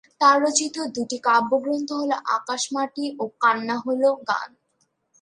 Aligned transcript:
তার 0.21 0.37
রচিত 0.43 0.75
দুটি 0.95 1.17
কাব্যগ্রন্থ 1.27 1.89
হল 2.01 2.11
'আকাশ 2.27 2.61
মাটি' 2.73 3.15
ও 3.19 3.23
'কান্না 3.31 3.75
হল 3.85 4.03
গান'। 4.29 4.53